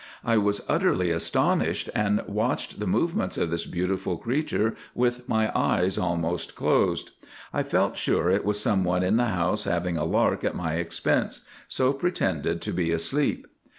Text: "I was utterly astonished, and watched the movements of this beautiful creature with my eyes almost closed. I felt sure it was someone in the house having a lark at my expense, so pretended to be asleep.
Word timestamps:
"I 0.25 0.35
was 0.35 0.65
utterly 0.67 1.11
astonished, 1.11 1.87
and 1.93 2.23
watched 2.25 2.79
the 2.79 2.87
movements 2.87 3.37
of 3.37 3.51
this 3.51 3.67
beautiful 3.67 4.17
creature 4.17 4.75
with 4.95 5.29
my 5.29 5.51
eyes 5.55 5.95
almost 5.99 6.55
closed. 6.55 7.11
I 7.53 7.61
felt 7.61 7.97
sure 7.97 8.27
it 8.31 8.43
was 8.43 8.59
someone 8.59 9.03
in 9.03 9.17
the 9.17 9.25
house 9.27 9.65
having 9.65 9.97
a 9.97 10.03
lark 10.05 10.43
at 10.43 10.55
my 10.55 10.73
expense, 10.77 11.45
so 11.67 11.93
pretended 11.93 12.63
to 12.63 12.71
be 12.73 12.89
asleep. 12.89 13.45